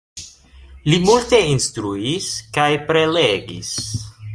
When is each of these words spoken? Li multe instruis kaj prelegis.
Li 0.93 0.99
multe 1.03 1.43
instruis 1.51 2.33
kaj 2.59 2.69
prelegis. 2.91 3.75